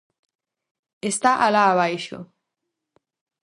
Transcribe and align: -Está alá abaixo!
-Está 1.07 1.31
alá 1.45 1.63
abaixo! 1.69 2.19